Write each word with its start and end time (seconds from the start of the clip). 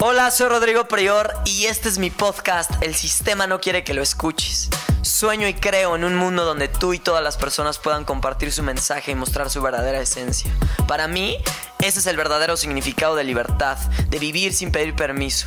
Hola, 0.00 0.30
soy 0.30 0.48
Rodrigo 0.48 0.86
Prior 0.86 1.32
y 1.44 1.66
este 1.66 1.88
es 1.88 1.98
mi 1.98 2.10
podcast 2.10 2.70
El 2.82 2.94
sistema 2.94 3.46
no 3.46 3.60
quiere 3.60 3.84
que 3.84 3.94
lo 3.94 4.02
escuches. 4.02 4.68
Sueño 5.02 5.48
y 5.48 5.54
creo 5.54 5.96
en 5.96 6.04
un 6.04 6.16
mundo 6.16 6.44
donde 6.44 6.68
tú 6.68 6.92
y 6.94 6.98
todas 6.98 7.22
las 7.22 7.36
personas 7.36 7.78
puedan 7.78 8.04
compartir 8.04 8.52
su 8.52 8.62
mensaje 8.62 9.12
y 9.12 9.14
mostrar 9.14 9.50
su 9.50 9.62
verdadera 9.62 10.00
esencia. 10.00 10.50
Para 10.86 11.08
mí, 11.08 11.38
ese 11.80 11.98
es 11.98 12.06
el 12.06 12.16
verdadero 12.16 12.56
significado 12.56 13.16
de 13.16 13.24
libertad, 13.24 13.78
de 14.08 14.18
vivir 14.18 14.54
sin 14.54 14.72
pedir 14.72 14.94
permiso. 14.94 15.46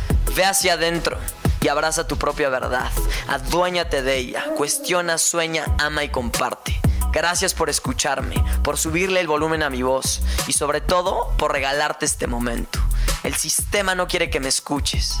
Ve 0.35 0.45
hacia 0.45 0.73
adentro 0.73 1.17
y 1.61 1.67
abraza 1.67 2.07
tu 2.07 2.17
propia 2.17 2.47
verdad. 2.47 2.89
Aduéñate 3.27 4.01
de 4.01 4.17
ella. 4.17 4.45
Cuestiona, 4.55 5.17
sueña, 5.17 5.65
ama 5.77 6.05
y 6.05 6.09
comparte. 6.09 6.79
Gracias 7.11 7.53
por 7.53 7.69
escucharme, 7.69 8.35
por 8.63 8.77
subirle 8.77 9.19
el 9.19 9.27
volumen 9.27 9.61
a 9.61 9.69
mi 9.69 9.83
voz 9.83 10.21
y 10.47 10.53
sobre 10.53 10.79
todo 10.79 11.35
por 11.37 11.51
regalarte 11.51 12.05
este 12.05 12.27
momento. 12.27 12.79
El 13.23 13.35
sistema 13.35 13.93
no 13.93 14.07
quiere 14.07 14.29
que 14.29 14.39
me 14.39 14.47
escuches. 14.47 15.19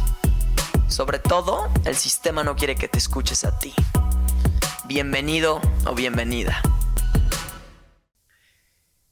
Sobre 0.87 1.19
todo, 1.19 1.69
el 1.83 1.97
sistema 1.97 2.43
no 2.43 2.55
quiere 2.55 2.75
que 2.75 2.87
te 2.87 2.97
escuches 2.97 3.43
a 3.43 3.59
ti. 3.59 3.73
Bienvenido 4.85 5.61
o 5.85 5.93
bienvenida. 5.93 6.61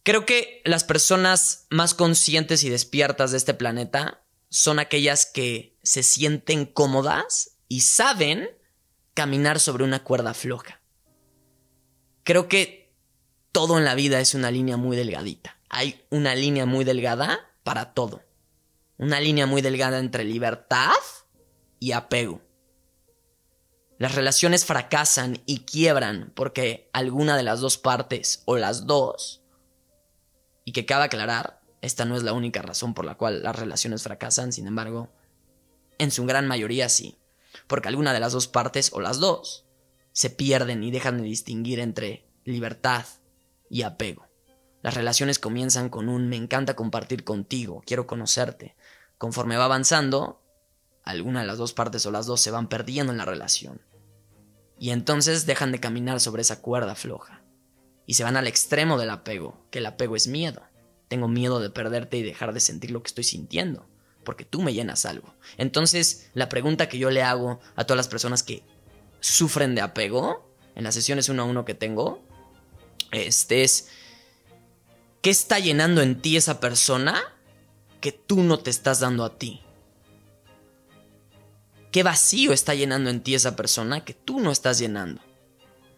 Creo 0.04 0.26
que 0.26 0.62
las 0.64 0.86
personas 0.86 1.68
más 1.70 1.94
conscientes 1.94 2.64
y 2.64 2.70
despiertas 2.70 3.32
de 3.32 3.38
este 3.38 3.54
planeta 3.54 4.24
son 4.50 4.80
aquellas 4.80 5.26
que 5.26 5.78
se 5.84 6.04
sienten 6.04 6.66
cómodas 6.66 7.58
y 7.68 7.82
saben 7.82 8.50
caminar 9.14 9.60
sobre 9.60 9.84
una 9.84 10.04
cuerda 10.04 10.34
floja. 10.34 10.82
Creo 12.24 12.48
que 12.48 12.94
todo 13.52 13.78
en 13.78 13.86
la 13.86 13.96
vida 13.96 14.20
es 14.20 14.34
una 14.34 14.52
línea 14.52 14.78
muy 14.78 14.96
delgadita. 14.96 15.60
Hay 15.70 16.06
una 16.10 16.36
línea 16.36 16.66
muy 16.66 16.86
delgada 16.86 17.40
para 17.64 17.94
todo. 17.94 18.24
Una 18.98 19.20
línea 19.20 19.46
muy 19.46 19.62
delgada 19.62 20.00
entre 20.00 20.24
libertad 20.24 20.92
y 21.80 21.94
apego. 21.94 22.42
Las 23.98 24.16
relaciones 24.16 24.66
fracasan 24.66 25.42
y 25.46 25.66
quiebran 25.66 26.32
porque 26.36 26.90
alguna 26.94 27.36
de 27.36 27.44
las 27.44 27.60
dos 27.60 27.78
partes 27.78 28.44
o 28.46 28.58
las 28.58 28.88
dos, 28.88 29.44
y 30.64 30.72
que 30.72 30.86
cabe 30.86 31.06
aclarar, 31.06 31.59
esta 31.82 32.06
no 32.06 32.16
es 32.16 32.24
la 32.24 32.34
única 32.34 32.62
razón 32.62 32.94
por 32.94 33.06
la 33.06 33.16
cual 33.16 33.44
las 33.44 33.56
relaciones 33.56 34.04
fracasan, 34.04 34.52
sin 34.52 34.68
embargo, 34.68 35.10
en 35.98 36.12
su 36.12 36.26
gran 36.26 36.48
mayoría 36.48 36.90
sí, 36.90 37.18
porque 37.68 37.88
alguna 37.88 38.14
de 38.14 38.20
las 38.20 38.34
dos 38.34 38.48
partes 38.48 38.92
o 38.94 39.00
las 39.00 39.20
dos 39.20 39.66
se 40.12 40.30
pierden 40.30 40.84
y 40.84 40.92
dejan 40.92 41.18
de 41.18 41.24
distinguir 41.24 41.80
entre 41.80 42.26
libertad 42.44 43.06
y 43.70 43.84
apego. 43.84 44.28
Las 44.82 44.94
relaciones 44.94 45.40
comienzan 45.40 45.90
con 45.90 46.10
un 46.10 46.30
me 46.30 46.38
encanta 46.38 46.76
compartir 46.76 47.24
contigo, 47.24 47.84
quiero 47.86 48.08
conocerte. 48.08 48.76
Conforme 49.18 49.58
va 49.58 49.66
avanzando, 49.66 50.42
alguna 51.04 51.42
de 51.42 51.48
las 51.48 51.58
dos 51.58 51.74
partes 51.74 52.06
o 52.06 52.12
las 52.12 52.26
dos 52.26 52.40
se 52.40 52.52
van 52.52 52.70
perdiendo 52.70 53.12
en 53.12 53.18
la 53.18 53.26
relación. 53.26 53.82
Y 54.78 54.92
entonces 54.92 55.46
dejan 55.46 55.74
de 55.74 55.82
caminar 55.82 56.22
sobre 56.22 56.42
esa 56.42 56.62
cuerda 56.62 56.96
floja. 56.96 57.44
Y 58.06 58.14
se 58.14 58.24
van 58.24 58.38
al 58.38 58.48
extremo 58.48 58.98
del 58.98 59.10
apego, 59.10 59.68
que 59.70 59.80
el 59.80 59.86
apego 59.86 60.16
es 60.16 60.28
miedo. 60.28 60.64
Tengo 61.10 61.28
miedo 61.28 61.60
de 61.60 61.72
perderte 61.72 62.18
y 62.18 62.24
dejar 62.24 62.54
de 62.54 62.60
sentir 62.60 62.92
lo 62.92 63.02
que 63.02 63.08
estoy 63.08 63.24
sintiendo, 63.24 63.90
porque 64.24 64.46
tú 64.46 64.62
me 64.62 64.74
llenas 64.74 65.06
algo. 65.06 65.34
Entonces, 65.58 66.30
la 66.36 66.50
pregunta 66.50 66.88
que 66.88 67.00
yo 67.00 67.10
le 67.10 67.24
hago 67.24 67.60
a 67.76 67.84
todas 67.84 67.98
las 67.98 68.08
personas 68.08 68.44
que 68.44 68.64
sufren 69.20 69.74
de 69.74 69.82
apego, 69.82 70.48
en 70.76 70.84
las 70.84 70.94
sesiones 70.94 71.28
uno 71.28 71.42
a 71.42 71.46
uno 71.46 71.66
que 71.66 71.74
tengo, 71.74 72.22
este 73.12 73.64
es, 73.64 73.90
¿qué 75.24 75.32
está 75.32 75.58
llenando 75.58 76.04
en 76.04 76.22
ti 76.22 76.38
esa 76.38 76.60
persona 76.60 77.20
que 78.02 78.12
tú 78.12 78.44
no 78.44 78.60
te 78.60 78.70
estás 78.70 79.00
dando 79.00 79.26
a 79.26 79.40
ti? 79.40 79.62
¿Qué 81.92 82.04
vacío 82.04 82.54
está 82.54 82.76
llenando 82.76 83.10
en 83.10 83.24
ti 83.24 83.34
esa 83.34 83.56
persona 83.56 84.06
que 84.06 84.14
tú 84.14 84.40
no 84.40 84.52
estás 84.52 84.78
llenando? 84.78 85.24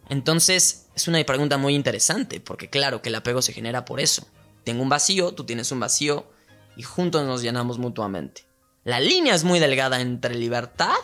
Entonces, 0.07 0.87
es 0.95 1.09
una 1.09 1.21
pregunta 1.25 1.57
muy 1.57 1.75
interesante, 1.75 2.39
porque 2.39 2.69
claro 2.69 3.01
que 3.01 3.09
el 3.09 3.15
apego 3.15 3.41
se 3.41 3.51
genera 3.51 3.83
por 3.83 3.99
eso 3.99 4.25
tengo 4.63 4.83
un 4.83 4.89
vacío, 4.89 5.33
tú 5.33 5.45
tienes 5.45 5.71
un 5.71 5.79
vacío 5.79 6.27
y 6.75 6.83
juntos 6.83 7.25
nos 7.25 7.41
llenamos 7.41 7.79
mutuamente. 7.79 8.45
La 8.83 8.99
línea 8.99 9.35
es 9.35 9.43
muy 9.43 9.59
delgada 9.59 10.01
entre 10.01 10.35
libertad, 10.35 10.95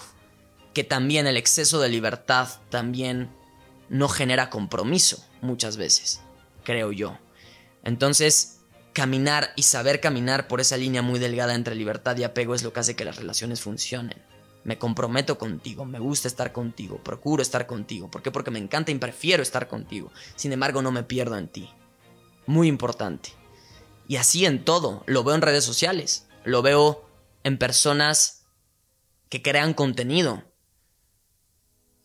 que 0.74 0.84
también 0.84 1.28
el 1.28 1.38
exceso 1.38 1.80
de 1.80 1.90
libertad 1.90 2.48
también 2.70 3.30
no 3.90 4.10
genera 4.10 4.50
compromiso 4.50 5.26
muchas 5.42 5.78
veces, 5.78 6.22
creo 6.64 6.92
yo. 6.92 7.18
Entonces, 7.84 8.60
caminar 8.94 9.52
y 9.56 9.64
saber 9.64 10.02
caminar 10.02 10.48
por 10.48 10.60
esa 10.60 10.76
línea 10.76 11.02
muy 11.02 11.20
delgada 11.20 11.56
entre 11.56 11.76
libertad 11.76 12.18
y 12.18 12.24
apego 12.24 12.56
es 12.56 12.64
lo 12.64 12.74
que 12.74 12.80
hace 12.80 12.96
que 12.96 13.06
las 13.06 13.18
relaciones 13.18 13.62
funcionen. 13.62 14.22
Me 14.64 14.78
comprometo 14.78 15.38
contigo, 15.38 15.86
me 15.86 16.00
gusta 16.00 16.28
estar 16.28 16.52
contigo, 16.52 16.98
procuro 17.04 17.42
estar 17.42 17.68
contigo. 17.68 18.12
¿Por 18.12 18.22
qué? 18.22 18.32
Porque 18.32 18.52
me 18.52 18.60
encanta 18.60 18.92
y 18.92 18.96
prefiero 18.96 19.42
estar 19.42 19.68
contigo. 19.68 20.12
Sin 20.36 20.52
embargo, 20.52 20.82
no 20.82 20.92
me 20.92 21.04
pierdo 21.04 21.38
en 21.38 21.48
ti. 21.48 21.70
Muy 22.48 22.68
importante. 22.68 23.30
Y 24.08 24.16
así 24.16 24.46
en 24.46 24.64
todo. 24.64 25.04
Lo 25.06 25.24
veo 25.24 25.36
en 25.36 25.42
redes 25.42 25.64
sociales. 25.64 26.28
Lo 26.44 26.62
veo 26.62 27.10
en 27.44 27.58
personas 27.58 28.46
que 29.30 29.42
crean 29.42 29.74
contenido. 29.74 30.44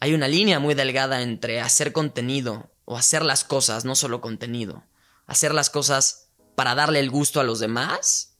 Hay 0.00 0.14
una 0.14 0.26
línea 0.26 0.58
muy 0.58 0.74
delgada 0.74 1.22
entre 1.22 1.60
hacer 1.60 1.92
contenido 1.92 2.72
o 2.84 2.96
hacer 2.96 3.24
las 3.24 3.44
cosas, 3.44 3.84
no 3.84 3.94
solo 3.94 4.20
contenido. 4.20 4.84
Hacer 5.26 5.54
las 5.54 5.70
cosas 5.70 6.30
para 6.56 6.74
darle 6.74 6.98
el 6.98 7.10
gusto 7.10 7.40
a 7.40 7.44
los 7.44 7.60
demás. 7.60 8.36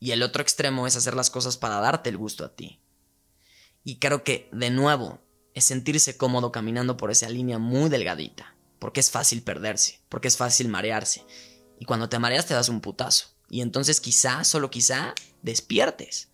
Y 0.00 0.10
el 0.10 0.22
otro 0.22 0.42
extremo 0.42 0.86
es 0.86 0.96
hacer 0.96 1.14
las 1.14 1.30
cosas 1.30 1.56
para 1.56 1.78
darte 1.78 2.10
el 2.10 2.16
gusto 2.16 2.44
a 2.44 2.54
ti. 2.56 2.80
Y 3.84 3.98
creo 3.98 4.24
que, 4.24 4.48
de 4.52 4.70
nuevo, 4.70 5.20
es 5.54 5.64
sentirse 5.64 6.16
cómodo 6.16 6.50
caminando 6.50 6.96
por 6.96 7.10
esa 7.10 7.28
línea 7.28 7.58
muy 7.58 7.88
delgadita. 7.88 8.56
Porque 8.78 9.00
es 9.00 9.10
fácil 9.10 9.42
perderse, 9.42 10.00
porque 10.08 10.28
es 10.28 10.36
fácil 10.36 10.68
marearse. 10.68 11.24
Y 11.80 11.86
cuando 11.86 12.10
te 12.10 12.18
mareas 12.18 12.46
te 12.46 12.54
das 12.54 12.68
un 12.68 12.82
putazo. 12.82 13.28
Y 13.48 13.62
entonces 13.62 14.00
quizá, 14.00 14.44
solo 14.44 14.70
quizá, 14.70 15.14
despiertes. 15.42 16.28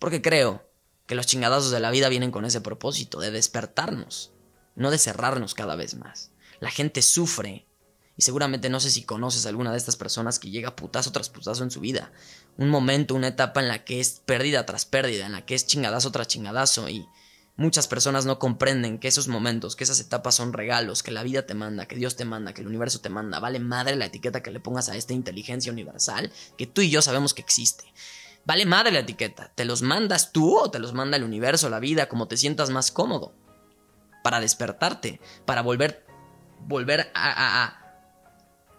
Porque 0.00 0.22
creo 0.22 0.68
que 1.06 1.14
los 1.14 1.26
chingadazos 1.26 1.70
de 1.70 1.78
la 1.78 1.90
vida 1.90 2.08
vienen 2.08 2.32
con 2.32 2.46
ese 2.46 2.62
propósito, 2.62 3.20
de 3.20 3.30
despertarnos, 3.30 4.32
no 4.74 4.90
de 4.90 4.98
cerrarnos 4.98 5.54
cada 5.54 5.76
vez 5.76 5.94
más. 5.94 6.32
La 6.60 6.70
gente 6.70 7.02
sufre. 7.02 7.66
Y 8.16 8.22
seguramente 8.22 8.70
no 8.70 8.80
sé 8.80 8.90
si 8.90 9.02
conoces 9.02 9.44
a 9.44 9.50
alguna 9.50 9.70
de 9.70 9.76
estas 9.76 9.96
personas 9.96 10.38
que 10.38 10.50
llega 10.50 10.74
putazo 10.74 11.12
tras 11.12 11.28
putazo 11.28 11.62
en 11.62 11.70
su 11.70 11.80
vida. 11.80 12.10
Un 12.56 12.70
momento, 12.70 13.14
una 13.14 13.28
etapa 13.28 13.60
en 13.60 13.68
la 13.68 13.84
que 13.84 14.00
es 14.00 14.22
pérdida 14.24 14.64
tras 14.64 14.86
pérdida, 14.86 15.26
en 15.26 15.32
la 15.32 15.44
que 15.44 15.54
es 15.54 15.66
chingadazo 15.66 16.10
tras 16.10 16.26
chingadazo 16.26 16.88
y 16.88 17.06
Muchas 17.58 17.88
personas 17.88 18.26
no 18.26 18.38
comprenden 18.38 18.98
que 18.98 19.08
esos 19.08 19.28
momentos, 19.28 19.76
que 19.76 19.84
esas 19.84 19.98
etapas 19.98 20.34
son 20.34 20.52
regalos, 20.52 21.02
que 21.02 21.10
la 21.10 21.22
vida 21.22 21.46
te 21.46 21.54
manda, 21.54 21.86
que 21.86 21.96
Dios 21.96 22.14
te 22.14 22.26
manda, 22.26 22.52
que 22.52 22.60
el 22.60 22.66
universo 22.66 23.00
te 23.00 23.08
manda. 23.08 23.40
Vale 23.40 23.60
madre 23.60 23.96
la 23.96 24.06
etiqueta 24.06 24.42
que 24.42 24.50
le 24.50 24.60
pongas 24.60 24.90
a 24.90 24.96
esta 24.96 25.14
inteligencia 25.14 25.72
universal 25.72 26.30
que 26.58 26.66
tú 26.66 26.82
y 26.82 26.90
yo 26.90 27.00
sabemos 27.00 27.32
que 27.32 27.40
existe. 27.40 27.84
Vale 28.44 28.66
madre 28.66 28.92
la 28.92 29.00
etiqueta. 29.00 29.50
¿Te 29.54 29.64
los 29.64 29.80
mandas 29.80 30.32
tú 30.32 30.58
o 30.58 30.70
te 30.70 30.78
los 30.78 30.92
manda 30.92 31.16
el 31.16 31.24
universo, 31.24 31.70
la 31.70 31.80
vida, 31.80 32.08
como 32.08 32.28
te 32.28 32.36
sientas 32.36 32.68
más 32.68 32.92
cómodo? 32.92 33.32
Para 34.22 34.40
despertarte, 34.40 35.20
para 35.46 35.62
volver, 35.62 36.04
volver 36.60 37.10
a, 37.14 37.64
a 37.64 37.85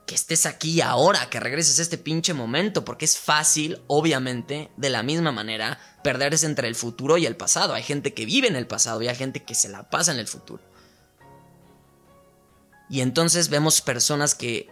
que 0.08 0.16
estés 0.16 0.46
aquí 0.46 0.80
ahora, 0.82 1.30
que 1.30 1.40
regreses 1.40 1.78
a 1.78 1.82
este 1.82 1.98
pinche 1.98 2.34
momento, 2.34 2.86
porque 2.86 3.06
es 3.06 3.18
fácil, 3.18 3.82
obviamente, 3.88 4.72
de 4.78 4.90
la 4.90 5.04
misma 5.04 5.34
manera, 5.34 5.80
perderse 6.02 6.46
entre 6.46 6.70
el 6.70 6.76
futuro 6.76 7.18
y 7.18 7.26
el 7.26 7.36
pasado. 7.36 7.74
Hay 7.74 7.84
gente 7.84 8.14
que 8.14 8.26
vive 8.26 8.48
en 8.48 8.56
el 8.56 8.68
pasado 8.68 9.02
y 9.02 9.10
hay 9.10 9.16
gente 9.16 9.44
que 9.44 9.54
se 9.54 9.68
la 9.68 9.90
pasa 9.90 10.14
en 10.14 10.20
el 10.20 10.28
futuro. 10.28 10.64
Y 12.90 13.02
entonces 13.02 13.50
vemos 13.50 13.82
personas 13.82 14.34
que 14.34 14.70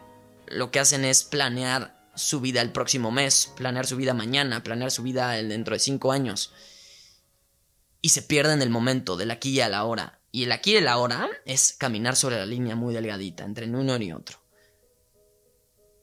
lo 0.47 0.71
que 0.71 0.79
hacen 0.79 1.03
es 1.03 1.25
planear 1.25 2.09
su 2.15 2.39
vida 2.39 2.61
el 2.61 2.71
próximo 2.71 3.11
mes, 3.11 3.51
planear 3.57 3.85
su 3.85 3.97
vida 3.97 4.13
mañana, 4.13 4.63
planear 4.63 4.89
su 4.89 5.03
vida 5.03 5.31
dentro 5.31 5.75
de 5.75 5.79
cinco 5.79 6.13
años. 6.13 6.53
Y 8.01 8.09
se 8.09 8.21
pierden 8.21 8.61
el 8.61 8.69
momento 8.69 9.17
del 9.17 9.31
aquí 9.31 9.49
y 9.49 9.59
a 9.59 9.67
la 9.67 9.83
hora. 9.83 10.21
Y 10.31 10.43
el 10.43 10.53
aquí 10.53 10.71
y 10.71 10.77
el 10.77 10.87
ahora 10.87 11.27
es 11.45 11.75
caminar 11.77 12.15
sobre 12.15 12.37
la 12.37 12.45
línea 12.45 12.77
muy 12.77 12.93
delgadita 12.93 13.43
entre 13.43 13.69
uno 13.69 13.97
y 13.97 14.13
otro. 14.13 14.44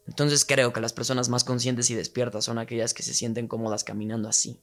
Entonces 0.06 0.44
creo 0.44 0.72
que 0.72 0.80
las 0.80 0.92
personas 0.92 1.28
más 1.28 1.44
conscientes 1.44 1.90
y 1.90 1.94
despiertas 1.94 2.44
son 2.44 2.58
aquellas 2.58 2.94
que 2.94 3.02
se 3.02 3.14
sienten 3.14 3.48
cómodas 3.48 3.84
caminando 3.84 4.28
así 4.28 4.60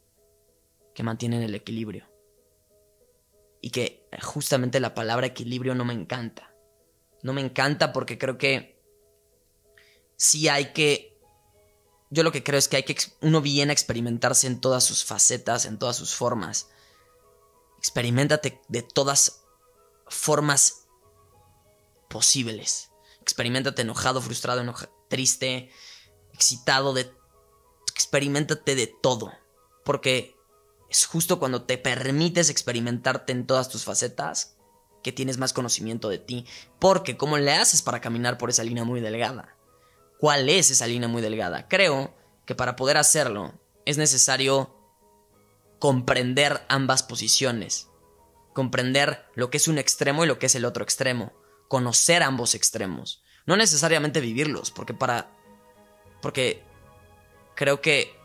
que 1.00 1.04
mantienen 1.04 1.44
el 1.44 1.56
equilibrio. 1.56 2.10
Y 3.62 3.70
que 3.72 4.06
justamente 4.22 4.82
la 4.82 4.94
palabra 4.94 5.28
equilibrio 5.28 5.74
no 5.74 5.86
me 5.86 5.94
encanta. 5.94 6.54
No 7.24 7.32
me 7.32 7.40
encanta 7.40 7.94
porque 7.94 8.18
creo 8.18 8.38
que 8.38 8.82
sí 10.18 10.50
hay 10.50 10.74
que... 10.74 11.18
Yo 12.10 12.24
lo 12.24 12.34
que 12.34 12.44
creo 12.44 12.60
es 12.60 12.68
que 12.68 12.76
hay 12.76 12.84
que 12.84 12.98
uno 13.22 13.42
viene 13.42 13.72
a 13.72 13.74
experimentarse 13.74 14.46
en 14.48 14.60
todas 14.60 14.84
sus 14.84 15.06
facetas, 15.06 15.66
en 15.66 15.80
todas 15.80 15.96
sus 15.96 16.16
formas. 16.16 16.68
Experimentate 17.78 18.60
de 18.68 18.82
todas 18.82 19.44
formas 20.08 20.88
posibles. 22.10 22.92
Experimentate 23.22 23.84
enojado, 23.84 24.22
frustrado, 24.22 24.62
triste, 25.10 25.70
excitado, 26.34 26.94
de... 26.94 27.12
experimentate 27.94 28.76
de 28.76 28.88
todo. 28.88 29.34
Porque 29.84 30.36
es 30.90 31.06
justo 31.06 31.40
cuando 31.40 31.64
te 31.64 31.78
permites 31.78 32.50
experimentarte 32.50 33.34
en 33.34 33.46
todas 33.46 33.70
tus 33.70 33.84
facetas 33.84 34.56
que 35.04 35.12
tienes 35.12 35.38
más 35.38 35.54
conocimiento 35.54 36.10
de 36.10 36.18
ti. 36.18 36.46
Porque 36.80 37.18
¿cómo 37.18 37.38
le 37.38 37.52
haces 37.52 37.82
para 37.82 38.02
caminar 38.02 38.38
por 38.38 38.50
esa 38.50 38.64
línea 38.64 38.84
muy 38.84 39.02
delgada? 39.02 39.56
¿Cuál 40.20 40.50
es 40.50 40.72
esa 40.72 40.88
línea 40.88 41.08
muy 41.08 41.22
delgada? 41.22 41.68
Creo 41.68 42.16
que 42.46 42.56
para 42.56 42.76
poder 42.76 42.98
hacerlo 42.98 43.54
es 43.86 43.98
necesario 43.98 44.76
comprender 45.80 46.66
ambas 46.68 47.04
posiciones. 47.04 47.88
Comprender 48.54 49.26
lo 49.36 49.50
que 49.50 49.58
es 49.58 49.68
un 49.68 49.78
extremo 49.78 50.24
y 50.24 50.28
lo 50.28 50.40
que 50.40 50.48
es 50.48 50.56
el 50.56 50.66
otro 50.66 50.84
extremo. 50.84 51.32
Conocer 51.70 52.24
ambos 52.24 52.56
extremos. 52.56 53.24
No 53.50 53.58
necesariamente 53.58 54.22
vivirlos, 54.22 54.70
porque 54.70 54.94
para... 54.94 55.32
Porque 56.22 56.62
creo 57.56 57.82
que 57.82 58.16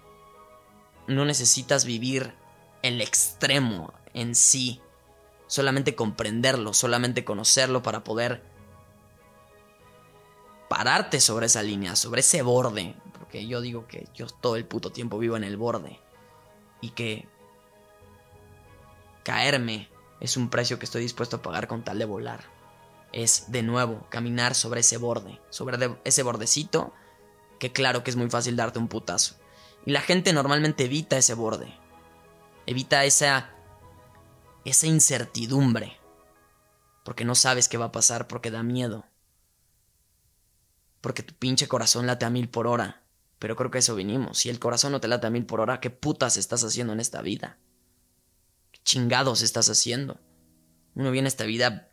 no 1.06 1.24
necesitas 1.24 1.86
vivir 1.86 2.34
el 2.82 3.00
extremo 3.00 3.94
en 4.12 4.34
sí. 4.34 4.82
Solamente 5.46 5.94
comprenderlo, 5.94 6.74
solamente 6.74 7.24
conocerlo 7.24 7.82
para 7.82 8.04
poder 8.04 8.42
pararte 10.68 11.22
sobre 11.22 11.46
esa 11.46 11.62
línea, 11.62 11.96
sobre 11.96 12.20
ese 12.20 12.42
borde. 12.42 12.94
Porque 13.18 13.46
yo 13.46 13.62
digo 13.62 13.86
que 13.86 14.06
yo 14.12 14.26
todo 14.26 14.56
el 14.56 14.66
puto 14.66 14.92
tiempo 14.92 15.18
vivo 15.18 15.38
en 15.38 15.44
el 15.44 15.56
borde. 15.56 15.98
Y 16.82 16.90
que 16.90 17.26
caerme 19.22 19.88
es 20.20 20.36
un 20.36 20.50
precio 20.50 20.78
que 20.78 20.84
estoy 20.84 21.00
dispuesto 21.00 21.36
a 21.36 21.42
pagar 21.42 21.66
con 21.66 21.82
tal 21.82 21.98
de 21.98 22.04
volar. 22.04 22.44
Es 23.14 23.52
de 23.52 23.62
nuevo 23.62 24.08
caminar 24.10 24.56
sobre 24.56 24.80
ese 24.80 24.96
borde, 24.96 25.40
sobre 25.48 25.96
ese 26.02 26.24
bordecito, 26.24 26.92
que 27.60 27.70
claro 27.70 28.02
que 28.02 28.10
es 28.10 28.16
muy 28.16 28.28
fácil 28.28 28.56
darte 28.56 28.80
un 28.80 28.88
putazo. 28.88 29.36
Y 29.86 29.92
la 29.92 30.00
gente 30.00 30.32
normalmente 30.32 30.86
evita 30.86 31.16
ese 31.16 31.34
borde. 31.34 31.72
Evita 32.66 33.04
esa 33.04 33.54
esa 34.64 34.88
incertidumbre. 34.88 35.96
Porque 37.04 37.24
no 37.24 37.36
sabes 37.36 37.68
qué 37.68 37.78
va 37.78 37.84
a 37.84 37.92
pasar, 37.92 38.26
porque 38.26 38.50
da 38.50 38.64
miedo. 38.64 39.06
Porque 41.00 41.22
tu 41.22 41.34
pinche 41.34 41.68
corazón 41.68 42.08
late 42.08 42.24
a 42.24 42.30
mil 42.30 42.48
por 42.48 42.66
hora. 42.66 43.04
Pero 43.38 43.54
creo 43.54 43.70
que 43.70 43.78
eso 43.78 43.94
vinimos. 43.94 44.38
Si 44.38 44.50
el 44.50 44.58
corazón 44.58 44.90
no 44.90 45.00
te 45.00 45.06
late 45.06 45.28
a 45.28 45.30
mil 45.30 45.46
por 45.46 45.60
hora, 45.60 45.78
¿qué 45.78 45.90
putas 45.90 46.36
estás 46.36 46.64
haciendo 46.64 46.92
en 46.92 46.98
esta 46.98 47.22
vida? 47.22 47.58
¿Qué 48.72 48.80
chingados 48.82 49.40
estás 49.42 49.68
haciendo? 49.70 50.18
Uno 50.96 51.12
viene 51.12 51.26
a 51.26 51.28
esta 51.28 51.44
vida 51.44 51.90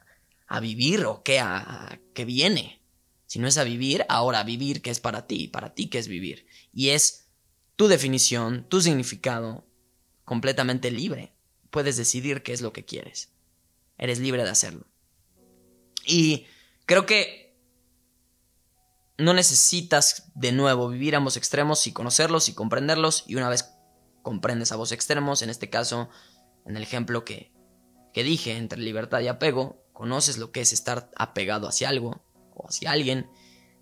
a 0.52 0.60
vivir 0.60 1.06
o 1.06 1.24
qué, 1.24 1.40
a, 1.40 2.02
qué 2.14 2.26
viene. 2.26 2.82
Si 3.26 3.40
no 3.40 3.48
es 3.48 3.58
a 3.58 3.64
vivir, 3.64 4.06
ahora 4.10 4.42
a 4.42 4.44
vivir, 4.44 4.82
¿qué 4.82 4.90
es 4.90 5.00
para 5.00 5.26
ti? 5.26 5.48
Para 5.48 5.74
ti, 5.74 5.88
¿qué 5.88 5.98
es 5.98 6.10
vivir? 6.10 6.46
Y 6.74 6.90
es 6.90 7.30
tu 7.78 7.88
definición, 7.88 8.68
tu 8.68 8.82
significado, 8.82 9.66
completamente 10.26 10.92
libre. 10.92 11.34
Puedes 11.70 11.96
decidir 11.96 12.44
qué 12.44 12.52
es 12.52 12.60
lo 12.60 12.74
que 12.74 12.84
quieres. 12.84 13.32
Eres 13.98 14.20
libre 14.20 14.44
de 14.44 14.50
hacerlo. 14.50 14.88
Y 16.06 16.48
creo 16.86 17.06
que 17.06 17.56
no 19.18 19.34
necesitas 19.34 20.34
de 20.36 20.52
nuevo 20.52 20.90
vivir 20.90 21.16
ambos 21.16 21.38
extremos 21.38 21.88
y 21.88 21.94
conocerlos 21.94 22.50
y 22.50 22.54
comprenderlos. 22.54 23.24
Y 23.26 23.36
una 23.36 23.48
vez 23.48 23.72
comprendes 24.22 24.74
ambos 24.74 24.92
extremos, 24.92 25.44
en 25.44 25.50
este 25.50 25.70
caso, 25.70 26.10
en 26.66 26.76
el 26.76 26.84
ejemplo 26.84 27.24
que, 27.24 27.54
que 28.14 28.26
dije, 28.26 28.58
entre 28.58 28.82
libertad 28.82 29.22
y 29.22 29.30
apego, 29.30 29.82
conoces 30.02 30.40
lo 30.40 30.52
que 30.52 30.62
es 30.62 30.74
estar 30.74 31.12
apegado 31.16 31.68
hacia 31.68 31.88
algo 31.88 32.26
o 32.56 32.68
hacia 32.68 32.90
alguien, 32.90 33.30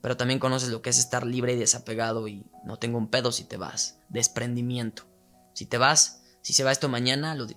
pero 0.01 0.17
también 0.17 0.37
conoces 0.37 0.67
lo 0.67 0.81
que 0.81 0.89
es 0.89 0.99
estar 0.99 1.25
libre 1.25 1.53
y 1.53 1.55
desapegado 1.55 2.27
y 2.27 2.43
no 2.65 2.75
tengo 2.75 2.97
un 2.97 3.09
pedo 3.09 3.31
si 3.31 3.45
te 3.45 3.55
vas. 3.55 3.99
Desprendimiento. 4.09 5.07
Si 5.53 5.65
te 5.65 5.77
vas, 5.77 6.21
si 6.41 6.51
se 6.51 6.65
va 6.65 6.73
esto 6.73 6.89
mañana, 6.89 7.35
lo 7.35 7.47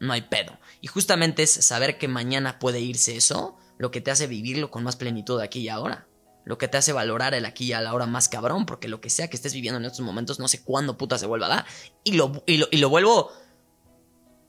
no 0.00 0.14
hay 0.14 0.22
pedo. 0.22 0.58
Y 0.80 0.86
justamente 0.86 1.42
es 1.42 1.50
saber 1.50 1.98
que 1.98 2.08
mañana 2.08 2.58
puede 2.58 2.80
irse 2.80 3.16
eso 3.16 3.58
lo 3.76 3.90
que 3.90 4.00
te 4.00 4.10
hace 4.10 4.26
vivirlo 4.26 4.70
con 4.70 4.82
más 4.82 4.96
plenitud 4.96 5.38
aquí 5.38 5.60
y 5.60 5.68
ahora. 5.68 6.08
Lo 6.46 6.56
que 6.56 6.68
te 6.68 6.78
hace 6.78 6.94
valorar 6.94 7.34
el 7.34 7.44
aquí 7.44 7.66
y 7.66 7.78
la 7.78 7.92
hora 7.92 8.06
más 8.06 8.30
cabrón, 8.30 8.64
porque 8.64 8.88
lo 8.88 9.02
que 9.02 9.10
sea 9.10 9.28
que 9.28 9.36
estés 9.36 9.52
viviendo 9.52 9.78
en 9.78 9.84
estos 9.84 10.00
momentos, 10.00 10.38
no 10.38 10.48
sé 10.48 10.64
cuándo 10.64 10.96
puta 10.96 11.18
se 11.18 11.26
vuelva 11.26 11.48
a 11.48 11.56
dar. 11.56 11.66
Y 12.02 12.12
lo, 12.12 12.42
y 12.46 12.56
lo, 12.56 12.68
y 12.70 12.78
lo 12.78 12.88
vuelvo. 12.88 13.30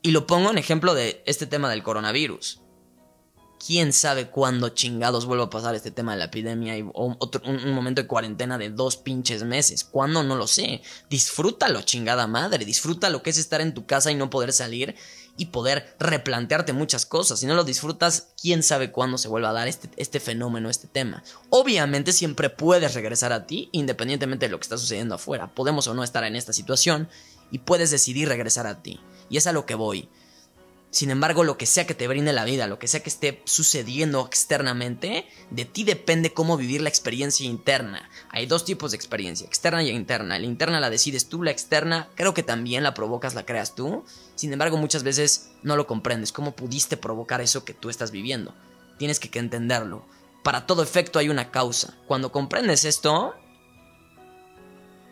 Y 0.01 0.11
lo 0.11 0.25
pongo 0.25 0.51
en 0.51 0.57
ejemplo 0.57 0.93
de 0.93 1.21
este 1.25 1.47
tema 1.47 1.69
del 1.69 1.83
coronavirus 1.83 2.62
quién 3.65 3.93
sabe 3.93 4.29
cuándo 4.29 4.69
chingados 4.69 5.25
vuelva 5.25 5.45
a 5.45 5.49
pasar 5.49 5.75
este 5.75 5.91
tema 5.91 6.13
de 6.13 6.19
la 6.19 6.25
epidemia 6.25 6.77
y 6.77 6.81
un, 6.81 7.17
momento 7.73 8.01
de 8.01 8.07
cuarentena 8.07 8.57
de 8.57 8.69
dos 8.69 8.97
pinches 8.97 9.43
meses. 9.43 9.83
¿Cuándo? 9.83 10.23
No 10.23 10.35
lo 10.35 10.47
sé. 10.47 10.81
Disfrútalo, 11.09 11.81
chingada 11.81 12.27
madre. 12.27 12.65
Disfruta 12.65 13.09
lo 13.09 13.23
que 13.23 13.29
es 13.29 13.37
estar 13.37 13.61
en 13.61 13.73
tu 13.73 13.85
casa 13.85 14.11
y 14.11 14.15
no 14.15 14.29
poder 14.29 14.51
salir 14.51 14.95
y 15.37 15.47
poder 15.47 15.95
replantearte 15.99 16.73
muchas 16.73 17.05
cosas. 17.05 17.39
Si 17.39 17.45
no 17.45 17.55
lo 17.55 17.63
disfrutas, 17.63 18.33
quién 18.41 18.63
sabe 18.63 18.91
cuándo 18.91 19.17
se 19.17 19.29
vuelva 19.29 19.49
a 19.49 19.53
dar 19.53 19.67
este, 19.67 19.89
este 19.95 20.19
fenómeno, 20.19 20.69
este 20.69 20.87
tema. 20.87 21.23
Obviamente 21.49 22.11
siempre 22.11 22.49
puedes 22.49 22.93
regresar 22.93 23.31
a 23.31 23.47
ti, 23.47 23.69
independientemente 23.71 24.45
de 24.45 24.51
lo 24.51 24.59
que 24.59 24.63
está 24.63 24.77
sucediendo 24.77 25.15
afuera. 25.15 25.53
Podemos 25.55 25.87
o 25.87 25.93
no 25.93 26.03
estar 26.03 26.23
en 26.25 26.35
esta 26.35 26.53
situación 26.53 27.07
y 27.49 27.59
puedes 27.59 27.91
decidir 27.91 28.27
regresar 28.27 28.67
a 28.67 28.83
ti. 28.83 28.99
Y 29.29 29.37
es 29.37 29.47
a 29.47 29.53
lo 29.53 29.65
que 29.65 29.75
voy. 29.75 30.09
Sin 30.93 31.09
embargo, 31.09 31.43
lo 31.43 31.57
que 31.57 31.65
sea 31.65 31.87
que 31.87 31.95
te 31.95 32.07
brinde 32.07 32.33
la 32.33 32.45
vida, 32.45 32.67
lo 32.67 32.77
que 32.77 32.87
sea 32.87 33.01
que 33.01 33.09
esté 33.09 33.41
sucediendo 33.45 34.27
externamente, 34.27 35.25
de 35.49 35.65
ti 35.65 35.83
depende 35.83 36.33
cómo 36.33 36.55
vivir 36.55 36.81
la 36.81 36.89
experiencia 36.89 37.47
interna. 37.47 38.07
Hay 38.29 38.45
dos 38.45 38.63
tipos 38.63 38.91
de 38.91 38.97
experiencia, 38.97 39.47
externa 39.47 39.81
y 39.81 39.89
interna. 39.89 40.37
La 40.37 40.45
interna 40.45 40.79
la 40.79 40.91
decides 40.91 41.29
tú, 41.29 41.41
la 41.41 41.49
externa 41.49 42.09
creo 42.13 42.35
que 42.35 42.43
también 42.43 42.83
la 42.83 42.93
provocas, 42.93 43.33
la 43.33 43.43
creas 43.43 43.73
tú. 43.73 44.05
Sin 44.35 44.53
embargo, 44.53 44.77
muchas 44.77 45.01
veces 45.01 45.49
no 45.63 45.77
lo 45.77 45.87
comprendes, 45.87 46.31
cómo 46.31 46.55
pudiste 46.55 46.95
provocar 46.95 47.41
eso 47.41 47.65
que 47.65 47.73
tú 47.73 47.89
estás 47.89 48.11
viviendo. 48.11 48.53
Tienes 48.99 49.19
que 49.19 49.39
entenderlo. 49.39 50.05
Para 50.43 50.67
todo 50.67 50.83
efecto 50.83 51.17
hay 51.17 51.27
una 51.27 51.49
causa. 51.49 51.95
Cuando 52.05 52.31
comprendes 52.31 52.85
esto, 52.85 53.33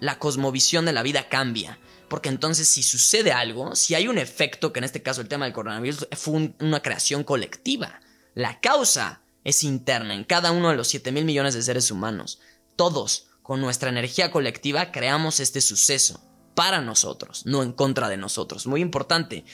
la 0.01 0.19
cosmovisión 0.19 0.83
de 0.83 0.91
la 0.91 1.03
vida 1.03 1.29
cambia. 1.29 1.79
Porque 2.09 2.27
entonces 2.27 2.67
si 2.67 2.83
sucede 2.83 3.31
algo, 3.31 3.73
si 3.75 3.95
hay 3.95 4.09
un 4.09 4.17
efecto, 4.17 4.73
que 4.73 4.79
en 4.79 4.83
este 4.83 5.01
caso 5.01 5.21
el 5.21 5.29
tema 5.29 5.45
del 5.45 5.53
coronavirus 5.53 6.09
fue 6.11 6.53
una 6.59 6.81
creación 6.81 7.23
colectiva, 7.23 8.01
la 8.35 8.59
causa 8.59 9.21
es 9.45 9.63
interna 9.63 10.13
en 10.13 10.25
cada 10.25 10.51
uno 10.51 10.69
de 10.69 10.75
los 10.75 10.89
7 10.89 11.13
mil 11.13 11.23
millones 11.23 11.53
de 11.53 11.61
seres 11.61 11.89
humanos. 11.89 12.41
Todos, 12.75 13.27
con 13.41 13.61
nuestra 13.61 13.89
energía 13.89 14.31
colectiva, 14.31 14.91
creamos 14.91 15.39
este 15.39 15.61
suceso 15.61 16.21
para 16.55 16.81
nosotros, 16.81 17.45
no 17.45 17.63
en 17.63 17.71
contra 17.71 18.09
de 18.09 18.17
nosotros. 18.17 18.67
Muy 18.67 18.81
importante, 18.81 19.45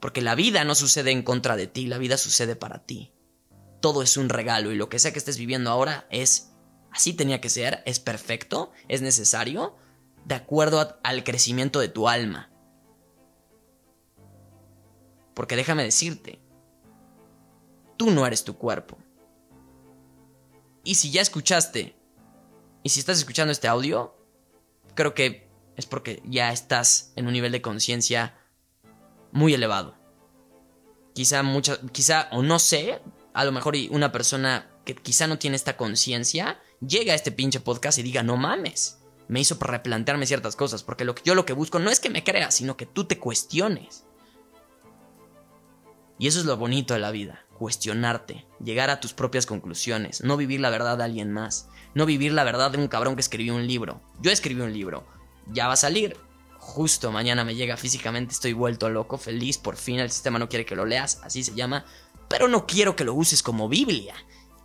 porque 0.00 0.20
la 0.20 0.34
vida 0.34 0.64
no 0.64 0.74
sucede 0.74 1.10
en 1.10 1.22
contra 1.22 1.56
de 1.56 1.66
ti, 1.66 1.86
la 1.86 1.98
vida 1.98 2.18
sucede 2.18 2.56
para 2.56 2.84
ti. 2.84 3.12
Todo 3.80 4.02
es 4.02 4.16
un 4.16 4.28
regalo 4.28 4.72
y 4.72 4.76
lo 4.76 4.88
que 4.88 4.98
sea 4.98 5.12
que 5.12 5.18
estés 5.18 5.38
viviendo 5.38 5.70
ahora 5.70 6.06
es 6.10 6.52
así 6.96 7.12
tenía 7.12 7.42
que 7.42 7.50
ser, 7.50 7.82
es 7.84 8.00
perfecto, 8.00 8.72
es 8.88 9.02
necesario, 9.02 9.76
de 10.24 10.34
acuerdo 10.34 10.98
al 11.02 11.24
crecimiento 11.24 11.78
de 11.78 11.88
tu 11.88 12.08
alma. 12.08 12.50
Porque 15.34 15.56
déjame 15.56 15.84
decirte, 15.84 16.40
tú 17.98 18.10
no 18.10 18.26
eres 18.26 18.44
tu 18.44 18.56
cuerpo. 18.56 18.96
Y 20.84 20.94
si 20.94 21.10
ya 21.10 21.20
escuchaste, 21.20 21.94
y 22.82 22.88
si 22.88 23.00
estás 23.00 23.18
escuchando 23.18 23.52
este 23.52 23.68
audio, 23.68 24.16
creo 24.94 25.12
que 25.12 25.50
es 25.76 25.84
porque 25.84 26.22
ya 26.24 26.50
estás 26.50 27.12
en 27.16 27.26
un 27.26 27.34
nivel 27.34 27.52
de 27.52 27.60
conciencia 27.60 28.38
muy 29.32 29.52
elevado. 29.52 29.94
Quizá 31.12 31.42
mucha, 31.42 31.78
quizá, 31.92 32.28
o 32.32 32.42
no 32.42 32.58
sé, 32.58 33.02
a 33.34 33.44
lo 33.44 33.52
mejor 33.52 33.74
una 33.90 34.12
persona 34.12 34.70
que 34.86 34.94
quizá 34.94 35.26
no 35.26 35.38
tiene 35.38 35.56
esta 35.56 35.76
conciencia, 35.76 36.58
llega 36.80 37.12
a 37.12 37.16
este 37.16 37.32
pinche 37.32 37.60
podcast 37.60 37.98
y 37.98 38.02
diga, 38.02 38.22
no 38.22 38.36
mames 38.36 38.98
me 39.28 39.40
hizo 39.40 39.56
replantearme 39.60 40.26
ciertas 40.26 40.56
cosas, 40.56 40.82
porque 40.82 41.06
yo 41.24 41.34
lo 41.34 41.46
que 41.46 41.52
busco 41.52 41.78
no 41.78 41.90
es 41.90 42.00
que 42.00 42.10
me 42.10 42.24
creas, 42.24 42.54
sino 42.54 42.76
que 42.76 42.86
tú 42.86 43.04
te 43.04 43.18
cuestiones. 43.18 44.04
Y 46.18 46.28
eso 46.28 46.40
es 46.40 46.46
lo 46.46 46.56
bonito 46.56 46.94
de 46.94 47.00
la 47.00 47.10
vida, 47.10 47.44
cuestionarte, 47.58 48.46
llegar 48.62 48.88
a 48.88 49.00
tus 49.00 49.12
propias 49.12 49.44
conclusiones, 49.44 50.22
no 50.22 50.36
vivir 50.36 50.60
la 50.60 50.70
verdad 50.70 50.96
de 50.96 51.04
alguien 51.04 51.32
más, 51.32 51.68
no 51.94 52.06
vivir 52.06 52.32
la 52.32 52.44
verdad 52.44 52.70
de 52.70 52.78
un 52.78 52.88
cabrón 52.88 53.16
que 53.16 53.20
escribió 53.20 53.54
un 53.54 53.66
libro. 53.66 54.00
Yo 54.20 54.30
escribí 54.30 54.62
un 54.62 54.72
libro, 54.72 55.06
ya 55.52 55.66
va 55.66 55.74
a 55.74 55.76
salir, 55.76 56.16
justo 56.58 57.12
mañana 57.12 57.44
me 57.44 57.54
llega 57.54 57.76
físicamente, 57.76 58.32
estoy 58.32 58.54
vuelto 58.54 58.88
loco, 58.88 59.18
feliz, 59.18 59.58
por 59.58 59.76
fin 59.76 59.98
el 59.98 60.10
sistema 60.10 60.38
no 60.38 60.48
quiere 60.48 60.64
que 60.64 60.76
lo 60.76 60.86
leas, 60.86 61.20
así 61.22 61.42
se 61.42 61.54
llama, 61.54 61.84
pero 62.28 62.48
no 62.48 62.66
quiero 62.66 62.96
que 62.96 63.04
lo 63.04 63.12
uses 63.12 63.42
como 63.42 63.68
Biblia, 63.68 64.14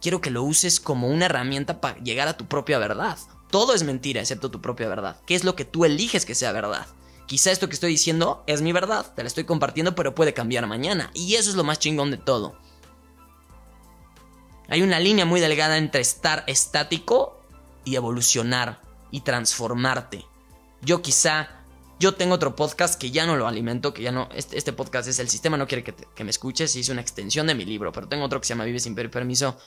quiero 0.01 0.21
que 0.21 0.31
lo 0.31 0.43
uses 0.43 0.79
como 0.79 1.07
una 1.07 1.25
herramienta 1.25 1.79
para 1.79 1.97
llegar 1.99 2.27
a 2.27 2.37
tu 2.37 2.47
propia 2.47 2.79
verdad. 2.79 3.17
Todo 3.49 3.73
es 3.73 3.83
mentira 3.83 4.21
excepto 4.21 4.51
tu 4.51 4.61
propia 4.61 4.87
verdad. 4.87 5.21
¿Qué 5.25 5.35
es 5.35 5.43
lo 5.43 5.55
que 5.55 5.65
tú 5.65 5.85
eliges 5.85 6.25
que 6.25 6.35
sea 6.35 6.51
verdad? 6.51 6.87
Quizá 7.27 7.51
esto 7.51 7.69
que 7.69 7.75
estoy 7.75 7.91
diciendo 7.91 8.43
es 8.47 8.61
mi 8.61 8.73
verdad, 8.73 9.13
te 9.15 9.23
la 9.23 9.27
estoy 9.27 9.45
compartiendo, 9.45 9.95
pero 9.95 10.15
puede 10.15 10.33
cambiar 10.33 10.67
mañana. 10.67 11.11
Y 11.13 11.35
eso 11.35 11.49
es 11.49 11.55
lo 11.55 11.63
más 11.63 11.79
chingón 11.79 12.11
de 12.11 12.17
todo. 12.17 12.57
Hay 14.67 14.81
una 14.81 14.99
línea 14.99 15.25
muy 15.25 15.39
delgada 15.41 15.77
entre 15.77 16.01
estar 16.01 16.43
estático 16.47 17.41
y 17.83 17.95
evolucionar 17.95 18.81
y 19.11 19.21
transformarte. 19.21 20.25
Yo 20.81 21.01
quizá, 21.01 21.49
yo 21.99 22.15
tengo 22.15 22.35
otro 22.35 22.55
podcast 22.55 22.99
que 22.99 23.11
ya 23.11 23.25
no 23.25 23.35
lo 23.35 23.47
alimento, 23.47 23.93
que 23.93 24.01
ya 24.01 24.11
no, 24.11 24.29
este, 24.33 24.57
este 24.57 24.73
podcast 24.73 25.09
es 25.09 25.19
El 25.19 25.29
Sistema 25.29 25.57
no 25.57 25.67
quiere 25.67 25.83
que, 25.83 26.23
me 26.23 26.29
escuches 26.29 26.75
y 26.75 26.79
es 26.79 26.89
una 26.89 27.01
extensión 27.01 27.47
de 27.47 27.55
mi 27.55 27.65
libro, 27.65 27.91
pero 27.91 28.07
tengo 28.07 28.23
otro 28.23 28.39
que 28.39 28.47
se 28.47 28.53
llama 28.53 28.63
Vive 28.63 28.79
sin 28.79 28.95
permiso, 28.95 29.57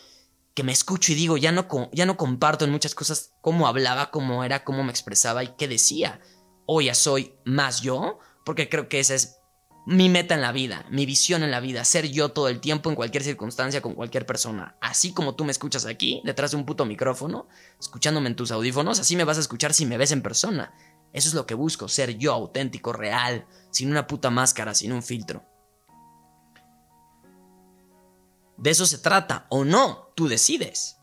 que 0.55 0.63
me 0.63 0.73
escucho 0.73 1.13
y 1.13 1.17
digo, 1.17 1.37
ya 1.37 1.53
no, 1.53 1.67
ya 1.93 2.07
no 2.07 2.17
comparto 2.17 2.65
en 2.65 2.71
muchas 2.71 2.95
cosas 2.95 3.33
cómo 3.41 3.67
hablaba, 3.67 4.11
cómo 4.11 4.45
era, 4.45 4.65
cómo 4.65 4.85
me 4.85 4.91
expresaba 4.91 5.43
y 5.43 5.55
qué 5.57 5.69
decía. 5.69 6.21
Hoy 6.67 6.87
ya 6.87 6.95
soy 6.95 7.35
más 7.45 7.83
yo, 7.83 8.21
porque 8.45 8.69
creo 8.69 8.89
que 8.89 9.01
esa 9.01 9.15
es 9.15 9.39
mi 9.87 10.09
meta 10.09 10.35
en 10.35 10.41
la 10.41 10.53
vida, 10.53 10.87
mi 10.91 11.05
visión 11.05 11.43
en 11.43 11.51
la 11.51 11.61
vida, 11.61 11.85
ser 11.85 12.09
yo 12.09 12.31
todo 12.31 12.49
el 12.49 12.61
tiempo 12.61 12.89
en 12.89 12.97
cualquier 12.97 13.23
circunstancia 13.23 13.83
con 13.83 13.95
cualquier 13.95 14.25
persona. 14.25 14.77
Así 14.81 15.13
como 15.13 15.35
tú 15.35 15.45
me 15.45 15.53
escuchas 15.53 15.85
aquí, 15.85 16.23
detrás 16.25 16.53
de 16.53 16.57
un 16.57 16.65
puto 16.65 16.87
micrófono, 16.87 17.49
escuchándome 17.79 18.29
en 18.29 18.37
tus 18.37 18.51
audífonos, 18.51 18.99
así 18.99 19.17
me 19.17 19.25
vas 19.25 19.37
a 19.37 19.41
escuchar 19.41 19.75
si 19.75 19.85
me 19.85 19.99
ves 19.99 20.13
en 20.13 20.23
persona. 20.23 20.73
Eso 21.13 21.29
es 21.29 21.35
lo 21.35 21.47
que 21.47 21.55
busco, 21.55 21.89
ser 21.89 22.17
yo 22.17 22.33
auténtico, 22.33 22.93
real, 22.93 23.47
sin 23.71 23.91
una 23.91 24.07
puta 24.07 24.31
máscara, 24.31 24.75
sin 24.75 24.93
un 24.93 25.03
filtro. 25.03 25.45
De 28.65 28.71
eso 28.71 28.87
se 28.87 28.97
trata, 28.97 29.45
o 29.51 29.63
no, 29.67 30.11
tú 30.15 30.27
decides. 30.27 30.97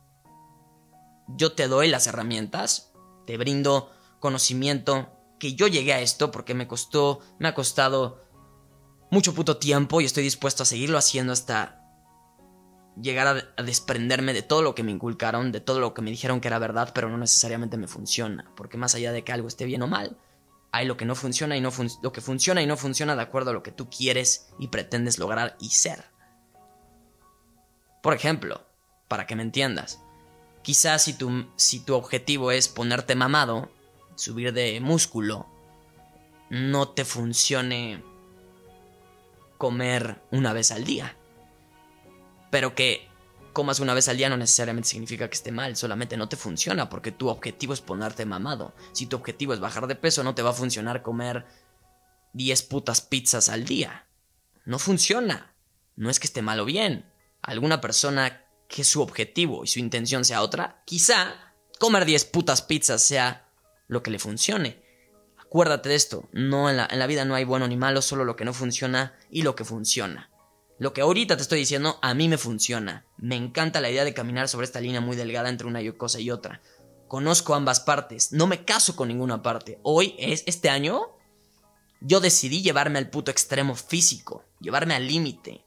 Yo 1.28 1.54
te 1.54 1.68
doy 1.68 1.90
las 1.90 2.08
herramientas, 2.08 2.92
te 3.28 3.38
brindo 3.38 3.92
conocimiento, 4.20 5.12
que 5.40 5.54
yo 5.54 5.68
llegué 5.68 5.94
a 5.94 6.02
esto 6.02 6.32
porque 6.32 6.56
me 6.56 6.68
costó, 6.68 7.20
me 7.38 7.48
ha 7.48 7.54
costado 7.54 8.26
mucho 9.12 9.36
puto 9.36 9.58
tiempo 9.58 10.02
y 10.02 10.06
estoy 10.06 10.24
dispuesto 10.24 10.64
a 10.64 10.66
seguirlo 10.66 10.98
haciendo 10.98 11.34
hasta 11.34 11.86
llegar 13.00 13.54
a, 13.56 13.62
desprenderme 13.62 14.34
de 14.34 14.42
todo 14.42 14.64
lo 14.64 14.74
que 14.74 14.82
me 14.82 14.92
inculcaron, 14.92 15.52
de 15.52 15.62
todo 15.62 15.80
lo 15.80 15.94
que 15.94 16.02
me 16.02 16.10
dijeron 16.10 16.42
que 16.42 16.48
era 16.48 16.58
verdad, 16.58 16.92
pero 16.96 17.10
no 17.10 17.18
necesariamente 17.20 17.78
me 17.78 17.88
funciona, 17.88 18.52
porque 18.58 18.80
más 18.80 18.96
allá 18.96 19.12
de 19.12 19.24
que 19.24 19.34
algo 19.34 19.48
esté 19.48 19.66
bien 19.66 19.84
o 19.84 19.88
mal, 19.88 20.18
hay 20.72 20.88
lo 20.88 20.98
que 20.98 21.06
no 21.06 21.14
funciona 21.14 21.56
y 21.56 21.62
no 21.62 21.70
lo 22.02 22.12
que 22.12 22.22
funciona 22.22 22.64
y 22.64 22.66
no 22.66 22.76
funciona 22.76 23.16
de 23.16 23.22
acuerdo 23.22 23.52
a 23.52 23.54
lo 23.54 23.62
que 23.62 23.72
tú 23.72 23.88
quieres 23.88 24.48
y 24.58 24.70
pretendes 24.70 25.20
lograr 25.20 25.58
y 25.60 25.70
ser. 25.70 26.10
Por 28.02 28.14
ejemplo, 28.14 28.66
para 29.08 29.28
que 29.28 29.36
me 29.36 29.44
entiendas, 29.44 30.00
quizás 30.64 31.04
si 31.04 31.14
tu, 31.14 31.48
si 31.56 31.80
tu 31.80 31.96
objetivo 31.96 32.52
es 32.52 32.68
ponerte 32.68 33.16
mamado, 33.16 33.72
subir 34.16 34.54
de 34.54 34.80
músculo, 34.80 35.48
no 36.50 36.90
te 36.90 37.06
funcione 37.06 38.04
comer 39.58 40.22
una 40.32 40.54
vez 40.54 40.72
al 40.72 40.84
día. 40.84 41.16
Pero 42.50 42.74
que 42.76 43.08
comas 43.54 43.80
una 43.80 43.94
vez 43.94 44.08
al 44.08 44.18
día 44.18 44.30
no 44.30 44.38
necesariamente 44.38 44.90
significa 44.90 45.30
que 45.30 45.36
esté 45.36 45.52
mal, 45.52 45.76
solamente 45.76 46.18
no 46.18 46.30
te 46.30 46.38
funciona 46.38 46.90
porque 46.90 47.12
tu 47.12 47.30
objetivo 47.30 47.74
es 47.74 47.82
ponerte 47.82 48.26
mamado. 48.26 48.74
Si 48.92 49.06
tu 49.06 49.18
objetivo 49.18 49.54
es 49.54 49.60
bajar 49.60 49.88
de 49.88 49.96
peso, 49.96 50.24
no 50.24 50.36
te 50.36 50.42
va 50.42 50.52
a 50.52 50.54
funcionar 50.54 51.02
comer 51.02 51.46
10 52.34 52.64
putas 52.64 53.02
pizzas 53.02 53.50
al 53.50 53.66
día. 53.66 54.08
No 54.66 54.80
funciona. 54.80 55.54
No 55.96 56.10
es 56.10 56.20
que 56.20 56.28
esté 56.28 56.42
mal 56.42 56.60
o 56.60 56.66
bien. 56.66 57.11
Alguna 57.42 57.82
persona 57.82 58.46
que 58.68 58.84
su 58.84 59.02
objetivo 59.02 59.64
y 59.64 59.68
su 59.68 59.80
intención 59.80 60.24
sea 60.26 60.42
otra, 60.42 60.82
quizá 60.86 61.54
comer 61.80 62.06
10 62.06 62.26
putas 62.26 62.62
pizzas 62.62 63.02
sea 63.02 63.50
lo 63.88 64.04
que 64.04 64.12
le 64.12 64.20
funcione. 64.20 64.82
Acuérdate 65.38 65.90
de 65.90 65.96
esto, 65.96 66.30
no 66.32 66.70
en 66.70 66.78
la, 66.78 66.88
en 66.90 67.00
la 67.00 67.08
vida 67.08 67.26
no 67.26 67.36
hay 67.36 67.44
bueno 67.44 67.68
ni 67.68 67.76
malo, 67.76 68.02
solo 68.02 68.24
lo 68.24 68.36
que 68.36 68.46
no 68.46 68.54
funciona 68.54 69.16
y 69.30 69.42
lo 69.42 69.56
que 69.56 69.66
funciona. 69.66 70.30
Lo 70.80 70.94
que 70.94 71.02
ahorita 71.02 71.36
te 71.36 71.42
estoy 71.44 71.60
diciendo, 71.60 72.00
a 72.02 72.14
mí 72.14 72.30
me 72.30 72.38
funciona. 72.38 73.06
Me 73.18 73.36
encanta 73.36 73.82
la 73.82 73.90
idea 73.90 74.06
de 74.06 74.14
caminar 74.14 74.48
sobre 74.48 74.66
esta 74.66 74.80
línea 74.80 75.02
muy 75.02 75.16
delgada 75.16 75.50
entre 75.50 75.68
una 75.68 75.82
cosa 75.98 76.20
y 76.20 76.32
otra. 76.32 76.62
Conozco 77.08 77.54
ambas 77.54 77.82
partes, 77.82 78.32
no 78.32 78.48
me 78.48 78.64
caso 78.64 78.96
con 78.96 79.10
ninguna 79.10 79.42
parte. 79.42 79.80
Hoy 79.84 80.16
es 80.18 80.44
este 80.48 80.70
año 80.70 81.18
yo 82.02 82.20
decidí 82.20 82.64
llevarme 82.64 82.98
al 82.98 83.10
puto 83.10 83.30
extremo 83.30 83.76
físico, 83.76 84.44
llevarme 84.60 84.96
al 84.96 85.08
límite. 85.08 85.64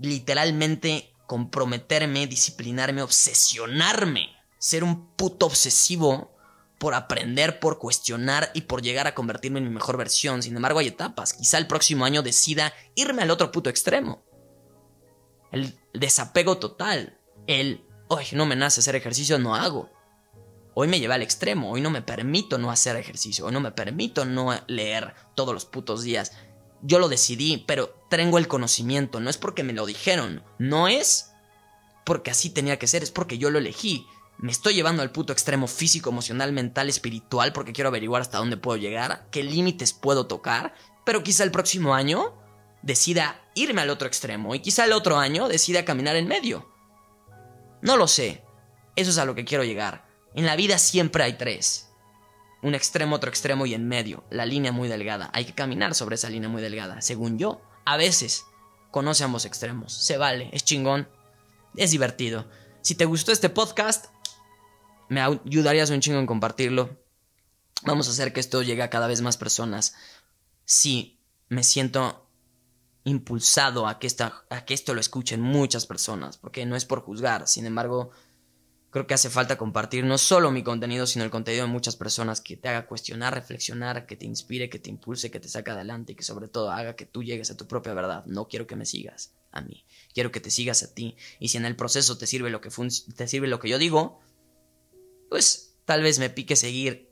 Literalmente 0.00 1.14
comprometerme, 1.26 2.26
disciplinarme, 2.26 3.02
obsesionarme, 3.02 4.30
ser 4.58 4.82
un 4.82 5.08
puto 5.14 5.46
obsesivo 5.46 6.34
por 6.78 6.94
aprender, 6.94 7.60
por 7.60 7.78
cuestionar 7.78 8.50
y 8.54 8.62
por 8.62 8.82
llegar 8.82 9.06
a 9.06 9.14
convertirme 9.14 9.58
en 9.58 9.64
mi 9.64 9.70
mejor 9.70 9.96
versión. 9.96 10.42
Sin 10.42 10.56
embargo, 10.56 10.78
hay 10.78 10.88
etapas. 10.88 11.34
Quizá 11.34 11.58
el 11.58 11.66
próximo 11.66 12.04
año 12.04 12.22
decida 12.22 12.72
irme 12.94 13.22
al 13.22 13.30
otro 13.30 13.50
puto 13.50 13.68
extremo. 13.68 14.22
El 15.50 15.78
desapego 15.92 16.58
total. 16.58 17.18
El, 17.46 17.84
hoy 18.08 18.26
no 18.32 18.46
me 18.46 18.56
nace 18.56 18.80
hacer 18.80 18.94
ejercicio, 18.94 19.38
no 19.38 19.54
hago. 19.54 19.90
Hoy 20.74 20.86
me 20.86 21.00
lleva 21.00 21.16
al 21.16 21.22
extremo. 21.22 21.72
Hoy 21.72 21.80
no 21.80 21.90
me 21.90 22.02
permito 22.02 22.58
no 22.58 22.70
hacer 22.70 22.94
ejercicio. 22.96 23.46
Hoy 23.46 23.52
no 23.52 23.60
me 23.60 23.72
permito 23.72 24.24
no 24.24 24.54
leer 24.68 25.14
todos 25.34 25.52
los 25.52 25.64
putos 25.64 26.04
días. 26.04 26.32
Yo 26.82 26.98
lo 26.98 27.08
decidí, 27.08 27.64
pero 27.66 27.94
tengo 28.08 28.38
el 28.38 28.48
conocimiento. 28.48 29.20
No 29.20 29.30
es 29.30 29.38
porque 29.38 29.64
me 29.64 29.72
lo 29.72 29.86
dijeron. 29.86 30.42
No 30.58 30.88
es 30.88 31.32
porque 32.04 32.30
así 32.30 32.50
tenía 32.50 32.78
que 32.78 32.86
ser. 32.86 33.02
Es 33.02 33.10
porque 33.10 33.38
yo 33.38 33.50
lo 33.50 33.58
elegí 33.58 34.06
me 34.38 34.52
estoy 34.52 34.74
llevando 34.74 35.02
al 35.02 35.10
puto 35.10 35.32
extremo 35.32 35.66
físico, 35.66 36.10
emocional, 36.10 36.52
mental, 36.52 36.88
espiritual, 36.88 37.52
porque 37.52 37.72
quiero 37.72 37.88
averiguar 37.88 38.22
hasta 38.22 38.38
dónde 38.38 38.56
puedo 38.56 38.76
llegar, 38.76 39.26
qué 39.32 39.42
límites 39.42 39.92
puedo 39.92 40.26
tocar, 40.26 40.74
pero 41.04 41.24
quizá 41.24 41.42
el 41.42 41.50
próximo 41.50 41.94
año 41.94 42.34
decida 42.82 43.42
irme 43.54 43.80
al 43.82 43.90
otro 43.90 44.06
extremo 44.06 44.54
y 44.54 44.60
quizá 44.60 44.84
el 44.84 44.92
otro 44.92 45.18
año 45.18 45.48
decida 45.48 45.84
caminar 45.84 46.14
en 46.14 46.28
medio. 46.28 46.70
No 47.82 47.96
lo 47.96 48.06
sé. 48.06 48.44
Eso 48.94 49.10
es 49.10 49.18
a 49.18 49.24
lo 49.24 49.34
que 49.34 49.44
quiero 49.44 49.64
llegar. 49.64 50.06
En 50.34 50.46
la 50.46 50.54
vida 50.54 50.78
siempre 50.78 51.24
hay 51.24 51.36
tres. 51.36 51.87
Un 52.62 52.74
extremo, 52.74 53.16
otro 53.16 53.30
extremo 53.30 53.66
y 53.66 53.74
en 53.74 53.86
medio. 53.86 54.24
La 54.30 54.46
línea 54.46 54.72
muy 54.72 54.88
delgada. 54.88 55.30
Hay 55.32 55.44
que 55.44 55.54
caminar 55.54 55.94
sobre 55.94 56.16
esa 56.16 56.28
línea 56.28 56.48
muy 56.48 56.60
delgada. 56.60 57.00
Según 57.00 57.38
yo, 57.38 57.60
a 57.84 57.96
veces 57.96 58.44
conoce 58.90 59.24
ambos 59.24 59.44
extremos. 59.44 59.92
Se 59.92 60.16
vale, 60.16 60.50
es 60.52 60.64
chingón, 60.64 61.08
es 61.76 61.90
divertido. 61.90 62.48
Si 62.82 62.94
te 62.94 63.04
gustó 63.04 63.32
este 63.32 63.48
podcast, 63.48 64.06
me 65.08 65.20
ayudarías 65.20 65.90
un 65.90 66.00
chingo 66.00 66.18
en 66.18 66.26
compartirlo. 66.26 66.98
Vamos 67.82 68.08
a 68.08 68.10
hacer 68.10 68.32
que 68.32 68.40
esto 68.40 68.62
llegue 68.62 68.82
a 68.82 68.90
cada 68.90 69.06
vez 69.06 69.20
más 69.20 69.36
personas. 69.36 69.94
Sí, 70.64 71.20
me 71.48 71.62
siento 71.62 72.28
impulsado 73.04 73.86
a 73.86 73.98
que, 73.98 74.08
a 74.50 74.64
que 74.64 74.74
esto 74.74 74.94
lo 74.94 75.00
escuchen 75.00 75.40
muchas 75.40 75.86
personas, 75.86 76.36
porque 76.36 76.66
no 76.66 76.76
es 76.76 76.84
por 76.84 77.00
juzgar, 77.00 77.46
sin 77.48 77.64
embargo, 77.66 78.10
creo 78.90 79.06
que 79.06 79.14
hace 79.14 79.30
falta 79.30 79.58
compartir 79.58 80.04
no 80.04 80.18
solo 80.18 80.50
mi 80.50 80.62
contenido, 80.62 81.06
sino 81.06 81.24
el 81.24 81.30
contenido 81.30 81.66
de 81.66 81.72
muchas 81.72 81.96
personas 81.96 82.40
que 82.40 82.56
te 82.56 82.68
haga 82.68 82.86
cuestionar, 82.86 83.34
reflexionar, 83.34 84.06
que 84.06 84.16
te 84.16 84.24
inspire, 84.24 84.70
que 84.70 84.78
te 84.78 84.90
impulse, 84.90 85.30
que 85.30 85.40
te 85.40 85.48
saque 85.48 85.70
adelante 85.70 86.12
y 86.12 86.14
que 86.14 86.22
sobre 86.22 86.48
todo 86.48 86.70
haga 86.70 86.96
que 86.96 87.06
tú 87.06 87.22
llegues 87.22 87.50
a 87.50 87.56
tu 87.56 87.66
propia 87.66 87.94
verdad. 87.94 88.24
No 88.26 88.48
quiero 88.48 88.66
que 88.66 88.76
me 88.76 88.86
sigas 88.86 89.34
a 89.52 89.60
mí, 89.60 89.84
quiero 90.14 90.32
que 90.32 90.40
te 90.40 90.50
sigas 90.50 90.82
a 90.82 90.94
ti. 90.94 91.16
Y 91.38 91.48
si 91.48 91.58
en 91.58 91.64
el 91.64 91.76
proceso 91.76 92.18
te 92.18 92.26
sirve 92.26 92.50
lo 92.50 92.60
que, 92.60 92.70
te 93.16 93.28
sirve 93.28 93.48
lo 93.48 93.60
que 93.60 93.68
yo 93.68 93.78
digo, 93.78 94.20
pues 95.28 95.76
tal 95.84 96.02
vez 96.02 96.18
me 96.18 96.30
pique 96.30 96.56
seguir 96.56 97.08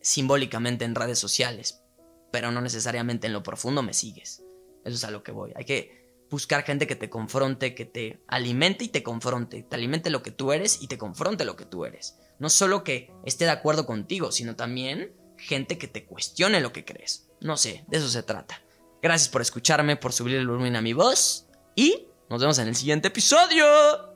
simbólicamente 0.00 0.84
en 0.84 0.94
redes 0.94 1.18
sociales, 1.18 1.82
pero 2.30 2.50
no 2.50 2.60
necesariamente 2.60 3.26
en 3.26 3.32
lo 3.32 3.42
profundo 3.42 3.82
me 3.82 3.94
sigues. 3.94 4.42
Eso 4.84 4.96
es 4.96 5.04
a 5.04 5.10
lo 5.10 5.22
que 5.22 5.32
voy. 5.32 5.52
Hay 5.56 5.64
que 5.64 6.03
buscar 6.34 6.64
gente 6.64 6.88
que 6.88 6.96
te 6.96 7.08
confronte, 7.08 7.76
que 7.76 7.84
te 7.84 8.18
alimente 8.26 8.84
y 8.84 8.88
te 8.88 9.04
confronte, 9.04 9.62
te 9.62 9.76
alimente 9.76 10.10
lo 10.10 10.20
que 10.20 10.32
tú 10.32 10.52
eres 10.52 10.82
y 10.82 10.88
te 10.88 10.98
confronte 10.98 11.44
lo 11.44 11.54
que 11.54 11.64
tú 11.64 11.84
eres. 11.84 12.18
No 12.40 12.50
solo 12.50 12.82
que 12.82 13.12
esté 13.24 13.44
de 13.44 13.52
acuerdo 13.52 13.86
contigo, 13.86 14.32
sino 14.32 14.56
también 14.56 15.12
gente 15.38 15.78
que 15.78 15.86
te 15.86 16.04
cuestione 16.04 16.60
lo 16.60 16.72
que 16.72 16.84
crees. 16.84 17.28
No 17.40 17.56
sé, 17.56 17.84
de 17.86 17.98
eso 17.98 18.08
se 18.08 18.24
trata. 18.24 18.60
Gracias 19.00 19.28
por 19.28 19.42
escucharme, 19.42 19.96
por 19.96 20.12
subir 20.12 20.34
el 20.34 20.48
volumen 20.48 20.74
a 20.74 20.82
mi 20.82 20.92
voz 20.92 21.46
y 21.76 22.08
nos 22.28 22.40
vemos 22.40 22.58
en 22.58 22.66
el 22.66 22.74
siguiente 22.74 23.08
episodio. 23.08 24.13